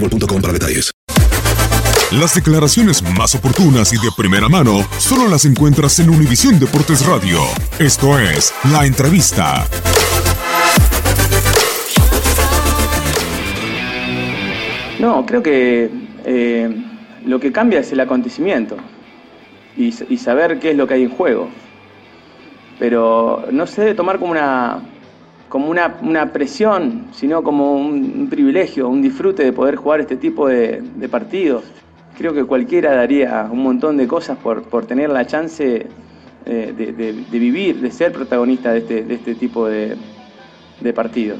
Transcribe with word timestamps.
boostmobile.com 0.00 0.40
para 0.40 0.52
detalles. 0.52 0.92
Las 2.12 2.36
declaraciones 2.36 3.02
más 3.02 3.34
oportunas 3.34 3.92
y 3.92 3.96
de 3.96 4.12
primera 4.16 4.48
mano 4.48 4.86
solo 4.98 5.28
las 5.28 5.44
encuentras 5.44 5.98
en 5.98 6.08
Univisión 6.08 6.58
Deportes 6.60 7.04
Radio. 7.04 7.40
Esto 7.80 8.18
es 8.18 8.54
La 8.70 8.86
Entrevista. 8.86 9.66
No, 15.00 15.26
creo 15.26 15.42
que 15.42 15.90
eh, 16.24 16.84
lo 17.24 17.40
que 17.40 17.50
cambia 17.50 17.80
es 17.80 17.90
el 17.90 18.00
acontecimiento 18.00 18.76
y, 19.76 19.92
y 20.08 20.16
saber 20.16 20.60
qué 20.60 20.70
es 20.70 20.76
lo 20.76 20.86
que 20.86 20.94
hay 20.94 21.02
en 21.02 21.10
juego. 21.10 21.48
Pero 22.78 23.46
no 23.50 23.66
se 23.66 23.80
debe 23.80 23.94
tomar 23.94 24.20
como 24.20 24.30
una, 24.30 24.80
como 25.48 25.70
una, 25.70 25.96
una 26.02 26.32
presión, 26.32 27.06
sino 27.12 27.42
como 27.42 27.76
un, 27.76 28.28
privilegio, 28.28 28.88
un 28.88 29.02
disfrute 29.02 29.44
de 29.44 29.52
poder 29.52 29.76
jugar 29.76 30.00
este 30.00 30.16
tipo 30.16 30.48
de, 30.48 30.82
partidos. 31.10 31.64
Creo 32.18 32.32
que 32.32 32.44
cualquiera 32.44 32.94
daría 32.94 33.48
un 33.50 33.62
montón 33.62 33.96
de 33.96 34.06
cosas 34.06 34.38
por, 34.38 34.62
por 34.64 34.86
tener 34.86 35.10
la 35.10 35.26
chance 35.26 35.86
eh, 36.46 36.74
de, 36.76 36.92
de- 36.92 37.38
vivir, 37.38 37.80
de 37.80 37.90
ser 37.90 38.12
protagonista 38.12 38.72
de 38.72 38.78
este, 38.78 39.14
este 39.14 39.34
tipo 39.34 39.68
de, 39.68 39.96
de 40.80 40.92
partidos. 40.92 41.38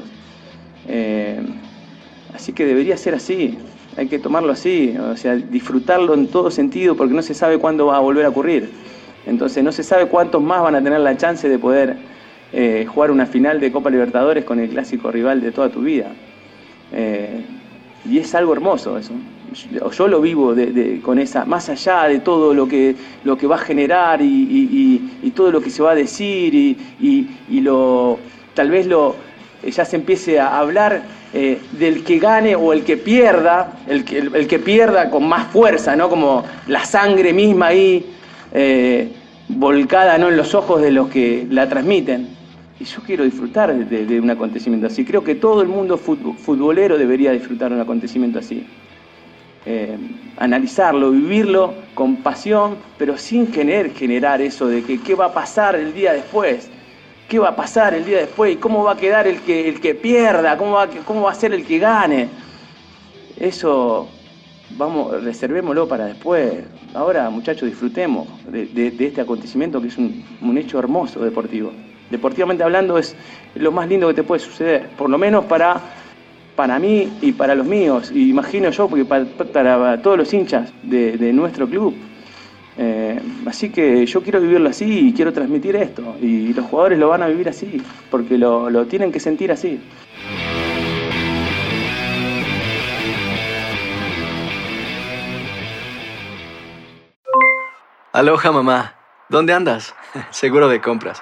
Eh, 0.87 1.41
así 2.33 2.53
que 2.53 2.65
debería 2.65 2.95
ser 2.95 3.15
así, 3.15 3.57
hay 3.97 4.07
que 4.07 4.19
tomarlo 4.19 4.51
así, 4.53 4.95
o 4.97 5.17
sea, 5.17 5.35
disfrutarlo 5.35 6.13
en 6.13 6.27
todo 6.27 6.51
sentido 6.51 6.95
porque 6.95 7.15
no 7.15 7.23
se 7.23 7.33
sabe 7.33 7.57
cuándo 7.57 7.87
va 7.87 7.97
a 7.97 7.99
volver 7.99 8.25
a 8.25 8.29
ocurrir. 8.29 8.69
Entonces 9.25 9.63
no 9.63 9.71
se 9.71 9.83
sabe 9.83 10.07
cuántos 10.07 10.41
más 10.41 10.61
van 10.61 10.75
a 10.75 10.83
tener 10.83 10.99
la 11.01 11.17
chance 11.17 11.49
de 11.49 11.59
poder 11.59 11.97
eh, 12.53 12.85
jugar 12.87 13.11
una 13.11 13.25
final 13.25 13.59
de 13.59 13.71
Copa 13.73 13.89
Libertadores 13.89 14.45
con 14.45 14.59
el 14.59 14.69
clásico 14.69 15.11
rival 15.11 15.41
de 15.41 15.51
toda 15.51 15.69
tu 15.69 15.81
vida. 15.81 16.07
Eh, 16.93 17.41
y 18.09 18.19
es 18.19 18.33
algo 18.35 18.53
hermoso 18.53 18.97
eso. 18.97 19.11
Yo, 19.73 19.91
yo 19.91 20.07
lo 20.07 20.21
vivo 20.21 20.55
con 21.01 21.19
esa, 21.19 21.43
más 21.45 21.67
allá 21.69 22.03
de 22.03 22.19
todo 22.19 22.53
lo 22.53 22.67
que, 22.67 22.95
lo 23.25 23.37
que 23.37 23.47
va 23.47 23.55
a 23.55 23.59
generar 23.59 24.21
y, 24.21 25.31
todo 25.35 25.51
lo 25.51 25.61
que 25.61 25.69
se 25.69 25.83
va 25.83 25.91
a 25.91 25.95
decir 25.95 26.55
y, 26.55 27.61
lo 27.61 28.17
tal 28.53 28.71
vez 28.71 28.87
lo 28.87 29.15
eh, 29.63 29.71
ya 29.71 29.85
se 29.85 29.97
empiece 29.97 30.39
a 30.39 30.57
hablar 30.57 31.03
del 31.33 32.03
que 32.03 32.17
gane 32.17 32.55
o 32.55 32.73
el 32.73 32.83
que 32.83 32.97
pierda, 32.97 33.73
el 33.87 34.03
que, 34.03 34.19
el, 34.19 34.47
que 34.47 34.57
pierda 34.57 35.09
con 35.09 35.27
más 35.27 35.47
fuerza, 35.47 35.95
¿no? 35.95 36.09
Como 36.09 36.43
la 36.67 36.83
sangre 36.85 37.33
misma 37.33 37.67
ahí 37.67 38.05
volcada 39.49 40.17
¿no? 40.17 40.29
en 40.29 40.37
los 40.37 40.55
ojos 40.55 40.81
de 40.81 40.91
los 40.91 41.09
que 41.09 41.45
la 41.49 41.69
transmiten. 41.69 42.36
Y 42.79 42.83
yo 42.83 43.01
quiero 43.01 43.23
disfrutar 43.23 43.73
de, 43.73 44.19
un 44.19 44.29
acontecimiento 44.29 44.87
así. 44.87 45.03
Creo 45.03 45.23
que 45.23 45.35
todo 45.35 45.61
el 45.61 45.67
mundo 45.67 45.97
fut- 45.97 46.35
futbolero 46.37 46.97
debería 46.97 47.31
disfrutar 47.31 47.73
un 47.73 47.79
acontecimiento 47.79 48.37
así. 48.37 48.63
Eh, 49.65 49.97
analizarlo, 50.37 51.11
vivirlo 51.11 51.73
con 51.95 52.17
pasión, 52.17 52.77
pero 52.97 53.17
sin 53.17 53.47
querer 53.47 53.93
generar 53.93 54.41
eso 54.41 54.67
de 54.67 54.83
que 54.83 55.01
qué 55.01 55.15
va 55.15 55.25
a 55.25 55.33
pasar 55.33 55.75
el 55.75 55.93
día 55.93 56.13
después. 56.13 56.69
¿Qué 57.27 57.39
va 57.39 57.49
a 57.49 57.55
pasar 57.55 57.93
el 57.93 58.05
día 58.05 58.19
después? 58.19 58.53
¿Y 58.53 58.55
cómo 58.57 58.83
va 58.83 58.93
a 58.93 58.97
quedar 58.97 59.27
el 59.27 59.41
que, 59.41 59.67
el 59.67 59.81
que 59.81 59.95
pierda? 59.95 60.55
¿Cómo 60.57 60.73
va, 60.73 60.87
¿Cómo 61.03 61.23
va 61.23 61.31
a 61.31 61.35
ser 61.35 61.53
el 61.53 61.65
que 61.65 61.79
gane? 61.79 62.29
Eso, 63.35 64.07
vamos, 64.77 65.23
reservémoslo 65.23 65.87
para 65.87 66.05
después. 66.05 66.63
Ahora, 66.93 67.29
muchachos, 67.29 67.67
disfrutemos 67.67 68.27
de, 68.49 68.93
este 68.99 69.19
acontecimiento 69.19 69.81
que 69.81 69.87
es 69.87 69.97
un 69.97 70.57
hecho 70.57 70.79
hermoso 70.79 71.19
deportivo. 71.19 71.73
Deportivamente 72.09 72.63
hablando 72.63 72.97
es 72.97 73.15
lo 73.55 73.71
más 73.71 73.87
lindo 73.87 74.07
que 74.07 74.13
te 74.13 74.23
puede 74.23 74.39
suceder, 74.39 74.87
por 74.97 75.09
lo 75.09 75.17
menos 75.17 75.45
para, 75.45 75.81
para 76.55 76.79
mí 76.79 77.11
y 77.21 77.33
para 77.33 77.55
los 77.55 77.65
míos, 77.65 78.11
y 78.13 78.29
imagino 78.29 78.69
yo, 78.69 78.87
porque 78.87 79.05
para, 79.05 80.01
todos 80.01 80.17
los 80.17 80.33
hinchas 80.33 80.71
de, 80.83 81.17
de 81.17 81.33
nuestro 81.33 81.67
club. 81.67 81.93
Eh, 82.79 83.19
así 83.47 83.71
que 83.71 84.05
yo 84.05 84.21
quiero 84.21 84.39
vivirlo 84.39 84.69
así 84.69 85.07
y 85.07 85.13
quiero 85.13 85.33
transmitir 85.33 85.75
esto, 85.75 86.15
y 86.21 86.53
los 86.53 86.65
jugadores 86.67 86.99
lo 86.99 87.09
van 87.09 87.23
a 87.23 87.27
vivir 87.27 87.49
así, 87.49 87.81
porque 88.11 88.37
lo, 88.37 88.69
lo 88.69 88.85
tienen 88.85 89.11
que 89.11 89.19
sentir 89.19 89.51
así. 89.51 89.79
Aloha 98.13 98.51
mamá. 98.51 98.95
¿Dónde 99.29 99.53
andas? 99.53 99.93
Seguro 100.31 100.69
de 100.69 100.81
compras. 100.81 101.21